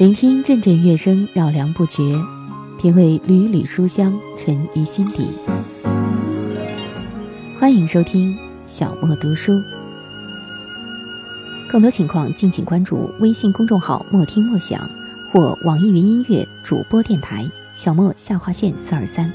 [0.00, 2.18] 聆听阵阵乐声，绕梁不绝；
[2.78, 5.28] 品味缕缕书香，沉于心底。
[7.58, 8.34] 欢迎收听
[8.66, 9.52] 小莫读书，
[11.70, 14.80] 更多情况敬请关注微信公众号“莫听莫想”
[15.30, 17.44] 或网易云音乐主播电台
[17.76, 19.30] “小莫下划线四二三”。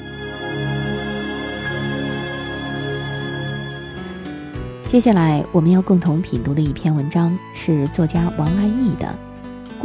[4.88, 9.16] 接下来我们要共同品读的一篇文章是作家王安忆的。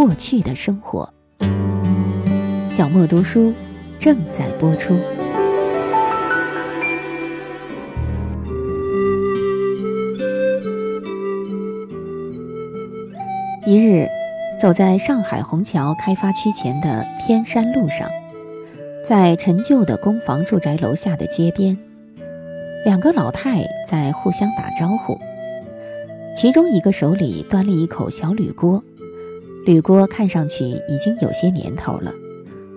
[0.02, 1.12] 过去的生活，
[2.66, 3.52] 小莫读书
[3.98, 4.94] 正在播出。
[13.66, 14.08] 一日，
[14.58, 18.08] 走在上海虹桥开发区前的天山路上，
[19.04, 21.76] 在陈旧的公房住宅楼下的街边，
[22.86, 25.20] 两个老太在互相打招呼，
[26.34, 28.82] 其中一个手里端了一口小铝锅。
[29.66, 32.12] 铝锅看上去已经有些年头了，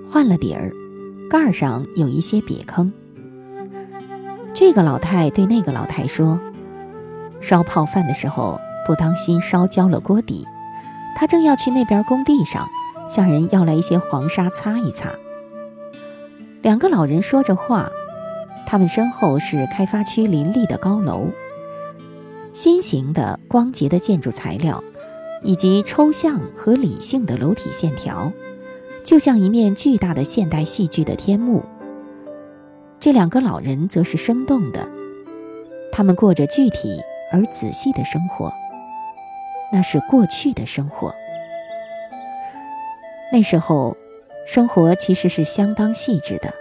[0.10, 0.72] 换了底儿，
[1.30, 2.92] 盖儿上有一些瘪坑。
[4.54, 6.40] 这个老太对那个老太说
[7.40, 10.46] ：“烧泡饭的时候不当心烧焦了锅底，
[11.16, 12.68] 她正要去那边工地上
[13.10, 15.10] 向人要来一些黄沙擦一擦。”
[16.62, 17.90] 两个老人说着话，
[18.68, 21.28] 他们身后是开发区林立的高楼，
[22.54, 24.84] 新型的光洁的建筑材料。
[25.44, 28.32] 以及抽象和理性的楼体线条，
[29.04, 31.64] 就像一面巨大的现代戏剧的天幕。
[33.00, 34.88] 这两个老人则是生动的，
[35.92, 38.54] 他们过着具体而仔细的生活，
[39.72, 41.14] 那是过去的生活。
[43.34, 43.98] 那时候，
[44.48, 46.54] 生活其实是相当细致的，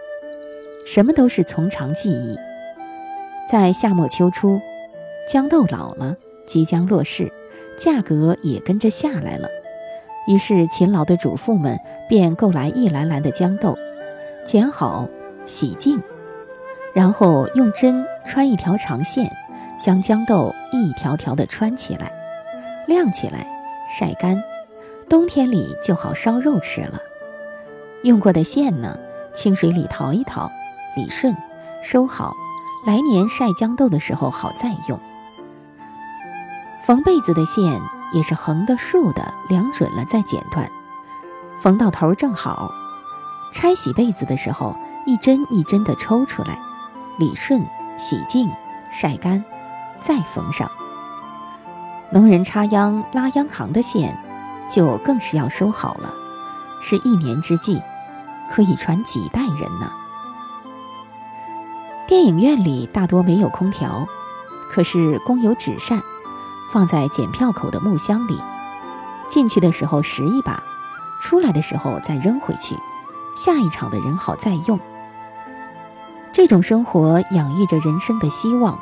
[0.87, 2.37] 什么都是从长计议。
[3.49, 4.61] 在夏末秋初，
[5.29, 6.17] 豇豆老了，
[6.49, 7.31] 即将落市。
[7.83, 9.49] 价格也跟着下来了，
[10.29, 11.77] 于是勤劳的主妇们
[12.09, 13.77] 便购来一篮篮的豇豆，
[14.47, 15.09] 剪好、
[15.47, 16.01] 洗净，
[16.95, 19.29] 然后用针穿一条长线，
[19.83, 22.13] 将豇豆一条条的穿起来，
[22.87, 23.45] 晾起来，
[23.99, 24.41] 晒干，
[25.09, 27.01] 冬天里就好烧肉吃了。
[28.05, 28.97] 用过的线呢，
[29.35, 30.49] 清水里淘一淘，
[30.95, 31.37] 理顺，
[31.83, 32.33] 收好，
[32.87, 34.97] 来年晒豇豆的时候好再用。
[36.87, 37.81] 缝被子的线
[38.13, 40.69] 也是横的、竖的，量准了再剪断，
[41.61, 42.71] 缝到头正好。
[43.53, 44.77] 拆洗被子的时候，
[45.07, 46.59] 一针一针的抽出来，
[47.19, 47.65] 理顺、
[47.99, 48.51] 洗净、
[48.91, 49.45] 晒干，
[50.01, 50.71] 再缝上。
[52.11, 54.19] 农人插秧、拉秧行的线，
[54.69, 56.13] 就更是要收好了，
[56.81, 57.81] 是一年之计，
[58.51, 59.93] 可以传几代人呢。
[62.09, 64.07] 电影院里大多没有空调，
[64.71, 66.03] 可是供有纸扇。
[66.73, 68.41] 放在检票口的木箱里，
[69.29, 70.63] 进去的时候拾一把，
[71.21, 72.75] 出来的时候再扔回去，
[73.37, 74.81] 下一场的人好再用。
[76.33, 78.79] 这种生活养育着人生的希望。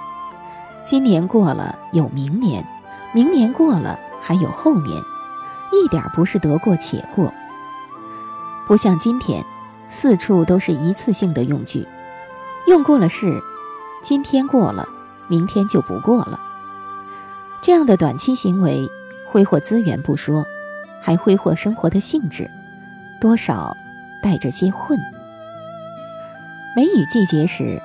[0.86, 2.64] 今年过了有明年，
[3.12, 5.02] 明年过了还有后年，
[5.72, 7.32] 一点不是得过且过。
[8.68, 9.44] 不像今天，
[9.88, 11.86] 四处都是一次性的用具，
[12.68, 13.42] 用过了是，
[14.00, 14.86] 今天过了，
[15.26, 16.38] 明天就不过了。
[17.62, 18.88] 这样的短期行为，
[19.26, 20.47] 挥霍资源不说，
[21.03, 22.50] 还挥霍生活的兴致，
[23.21, 23.76] 多少
[24.22, 24.98] 带着些混。
[26.75, 27.82] 梅雨季节时，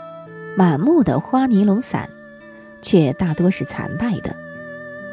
[0.56, 2.09] 满目的花尼龙伞，
[2.81, 4.34] 却大多是残败的，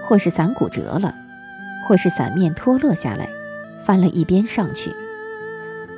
[0.07, 1.13] 或是伞骨折了，
[1.89, 3.29] 或是伞面脱落下来，
[3.85, 4.95] 翻了一边上去。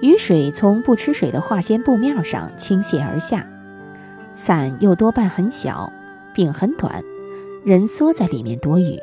[0.01, 3.47] 雨水从不吃水的化纤布面上倾泻而下，
[4.35, 5.93] 伞又多半很小，
[6.33, 7.03] 柄很短。
[7.65, 8.99] 人缩在里面躲雨。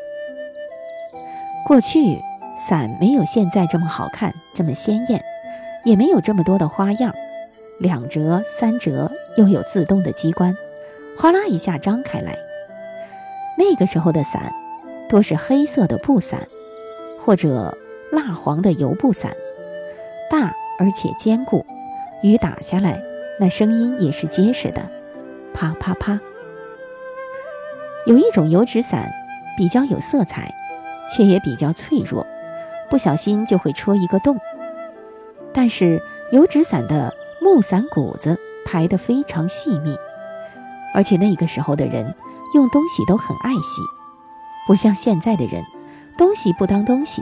[1.66, 2.20] 过去
[2.56, 5.24] 伞没有现在这么好看，这么鲜艳，
[5.84, 7.12] 也没有这么多的花样，
[7.80, 10.56] 两折、三折，又有自动的机关，
[11.18, 12.38] 哗啦一下张开来。
[13.58, 14.54] 那个时候的伞，
[15.10, 16.48] 多是黑色的布伞，
[17.26, 17.76] 或者
[18.12, 19.32] 蜡黄的油布伞，
[20.30, 21.66] 大而且坚固，
[22.22, 23.02] 雨打下来，
[23.40, 24.88] 那声音也是结实的，
[25.52, 26.20] 啪啪啪。
[28.08, 29.12] 有一种油纸伞，
[29.56, 30.52] 比较有色彩，
[31.16, 32.26] 却也比较脆弱，
[32.90, 34.38] 不小心就会戳一个洞。
[35.54, 36.02] 但是
[36.32, 39.96] 油纸伞的木伞骨子排得非常细密，
[40.96, 42.16] 而且那个时候的人
[42.56, 43.82] 用东西都很爱惜，
[44.66, 45.64] 不像现在的人，
[46.18, 47.22] 东西不当东西。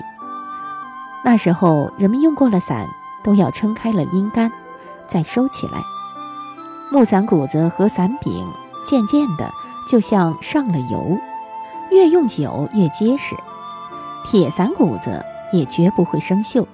[1.25, 2.87] 那时候人们用过了伞，
[3.21, 4.49] 都要撑开了阴干，
[5.07, 5.81] 再收起来。
[6.89, 8.47] 木伞骨子和伞柄
[8.85, 9.51] 渐渐的。
[9.89, 11.17] 就像上了油，
[11.89, 13.35] 越用久越结实，
[14.23, 16.67] 铁伞骨子也绝不会生锈。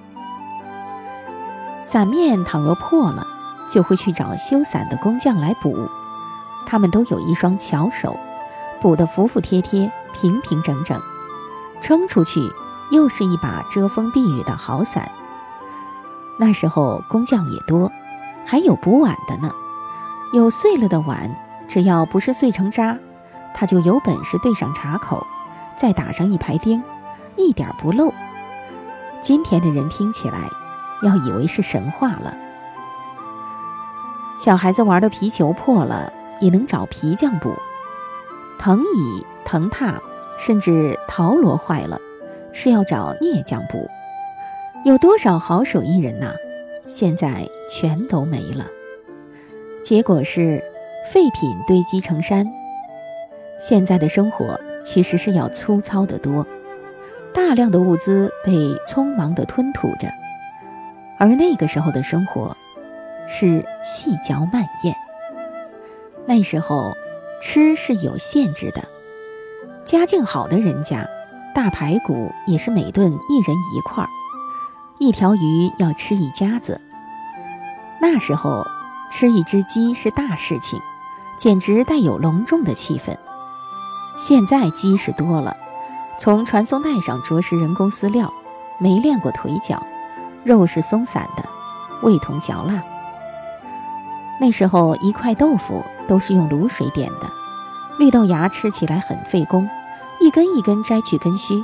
[1.82, 3.26] 伞面倘若破了，
[3.70, 5.88] 就会去找修伞的工匠来补。
[6.66, 8.18] 他们都有一双巧手，
[8.82, 11.00] 补得服服帖帖、平平整整，
[11.80, 12.40] 撑出去
[12.90, 15.10] 又是一把遮风避雨的好伞。
[16.38, 17.90] 那时候工匠也多，
[18.44, 19.50] 还有补碗的呢。
[20.34, 21.34] 有碎了的碗，
[21.66, 22.98] 只要不是碎成渣，
[23.56, 25.26] 他就有本事对上茶口，
[25.76, 26.84] 再打上一排钉，
[27.36, 28.12] 一点不漏。
[29.20, 30.48] 今天的人听起来，
[31.02, 32.32] 要以为是神话了。
[34.38, 36.12] 小孩子玩的皮球破了。
[36.38, 37.50] 也能找皮匠补，
[38.58, 39.94] 藤椅、藤榻，
[40.38, 41.98] 甚至陶锣坏了，
[42.52, 43.88] 是要找镍匠补。
[44.84, 46.34] 有多少好手艺人呐？
[46.86, 48.66] 现在全都没了。
[49.82, 50.62] 结果是
[51.10, 52.46] 废品堆积成山。
[53.60, 56.46] 现在的生活其实是要粗糙得多，
[57.34, 58.52] 大量的物资被
[58.86, 60.08] 匆忙地吞吐着，
[61.18, 62.56] 而那个时候的生活
[63.28, 64.94] 是细嚼慢咽。
[66.26, 66.92] 那时候，
[67.40, 68.82] 吃是有限制的。
[69.84, 71.06] 家境好的人家，
[71.54, 74.10] 大排骨也是每顿一人一块儿，
[74.98, 76.80] 一条鱼要吃一家子。
[78.00, 78.66] 那时候，
[79.10, 80.80] 吃一只鸡是大事情，
[81.38, 83.16] 简直带有隆重的气氛。
[84.16, 85.56] 现在鸡是多了，
[86.18, 88.32] 从传送带上着实人工饲料，
[88.78, 89.82] 没练过腿脚，
[90.44, 91.44] 肉是松散的，
[92.02, 92.82] 味同嚼蜡。
[94.40, 95.84] 那时候一块豆腐。
[96.08, 97.28] 都是用卤水点的，
[97.98, 99.68] 绿豆芽吃起来很费工，
[100.20, 101.60] 一根一根摘去根须。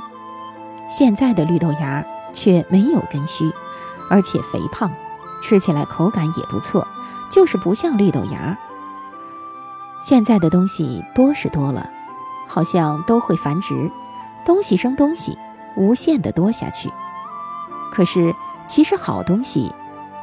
[0.89, 2.03] 现在的绿豆芽
[2.33, 3.49] 却没有根须，
[4.09, 4.91] 而且肥胖，
[5.41, 6.85] 吃起来口感也不错，
[7.31, 8.57] 就是不像绿豆芽。
[10.01, 11.89] 现在的东西多是多了，
[12.53, 13.89] 好像都会繁殖，
[14.45, 15.35] 东西生东西，
[15.75, 16.91] 无限的多下去。
[17.91, 18.35] 可是
[18.67, 19.71] 其实好东西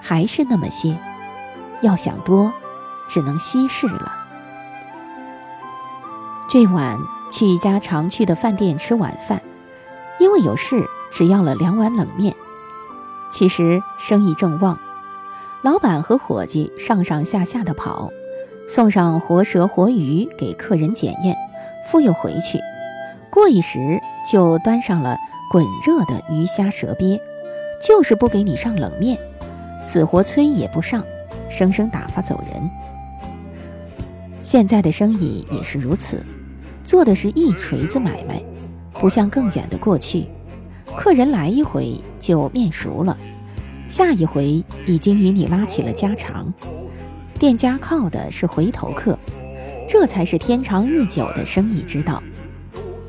[0.01, 0.97] 还是那么些，
[1.83, 2.53] 要想多。
[3.09, 4.13] 只能稀释了。
[6.49, 6.97] 这晚
[7.29, 9.43] 去一家常去的饭店吃晚饭，
[10.21, 12.37] 因为有事，只要了两碗冷面。
[13.33, 14.79] 其实生意正旺，
[15.63, 18.11] 老板和伙计上上下下的跑，
[18.69, 21.37] 送上活蛇活鱼给客人检验，
[21.87, 22.59] 复又回去。
[23.31, 24.01] 过一时
[24.31, 25.17] 就端上了
[25.51, 27.21] 滚热的鱼虾蛇鳖，
[27.83, 29.19] 就是不给你上冷面，
[29.83, 31.05] 死活催也不上，
[31.49, 32.71] 生生打发走人。
[34.43, 36.25] 现在的生意也是如此，
[36.83, 38.43] 做的是一锤子买卖，
[38.95, 40.27] 不像更远的过去，
[40.97, 43.17] 客人来一回就面熟了，
[43.87, 46.53] 下一回已经与你拉起了家常，
[47.39, 49.19] 店家靠的是回头客，
[49.93, 52.23] 这才是天长日久的生意之道，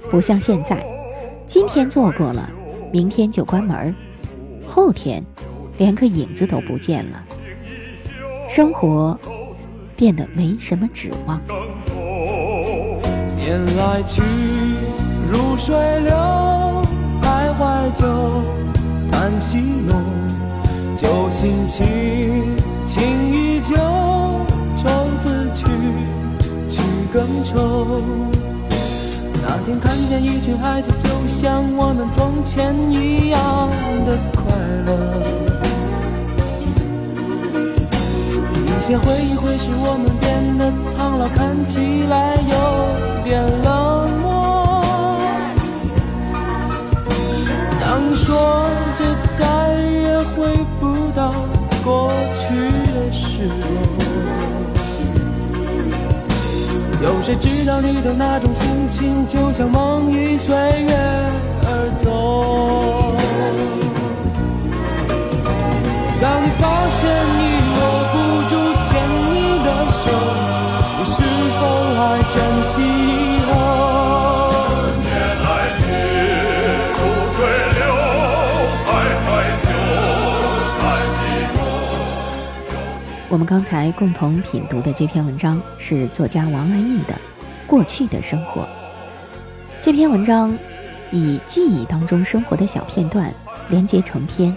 [0.09, 0.83] 不像现在，
[1.45, 2.49] 今天做过了，
[2.91, 3.95] 明天就关门
[4.67, 5.23] 后天
[5.77, 7.23] 连个影子都不见了，
[8.49, 9.15] 生活。
[9.95, 11.39] 变得没什么指望。
[13.35, 14.23] 年来去
[15.31, 16.11] 如水流，
[27.21, 28.01] 更愁。
[29.43, 33.69] 那天看见一群孩子，就像我们从前一样
[34.07, 34.41] 的快
[34.87, 34.89] 乐。
[38.65, 44.81] 一些回忆会使我们变得苍老，看起来有点冷漠。
[47.79, 48.33] 当你说
[48.97, 49.05] 着
[57.03, 60.95] 有谁知道你的那种心情，就像梦已随月
[61.63, 63.15] 而走。
[66.21, 67.01] 当你发现
[67.37, 67.41] 你
[67.75, 67.79] 握
[68.13, 68.15] 不
[68.47, 68.53] 住
[68.83, 68.89] 牵
[69.25, 69.29] 你
[69.65, 70.50] 的手。
[83.31, 87.13] 我们刚才共同品读的这篇文章是作家王安忆的
[87.65, 88.63] 《过去的生活》。
[89.79, 90.53] 这篇文章
[91.11, 93.33] 以记忆当中生活的小片段
[93.69, 94.53] 连接成篇，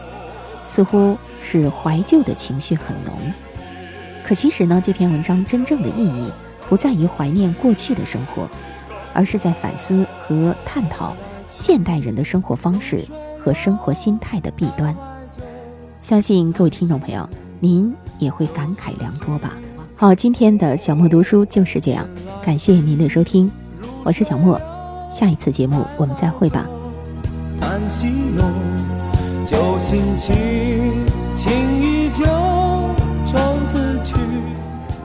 [0.64, 3.14] 似乎是怀旧的情绪很浓。
[4.24, 6.32] 可其实呢，这篇文章真正的意义
[6.68, 8.48] 不在于怀念过去的生活，
[9.12, 11.16] 而是在反思和探讨
[11.48, 13.04] 现代人的生活方式
[13.38, 14.92] 和生活心态的弊端。
[16.02, 17.28] 相信各位听众朋友，
[17.64, 19.56] 您也会感慨良多吧。
[19.96, 22.06] 好今天的小莫读书就是这样
[22.42, 23.50] 感谢您的收听。
[24.04, 24.60] 我是小莫
[25.10, 26.66] 下一次节目我们再会吧。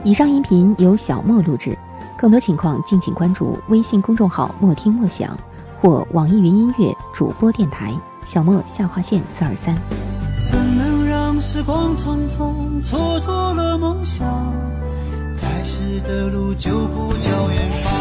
[0.04, 1.76] 以上音频由小莫录制
[2.18, 5.34] 更多情况敬请关注微信公众号莫听莫想
[5.80, 7.90] 或网易云音乐主播电台
[8.26, 9.74] 小莫下划线四二三。
[10.42, 10.89] 怎么
[11.40, 14.28] 时光匆匆蹉跎了梦想
[15.40, 17.99] 开始的路就不叫远方。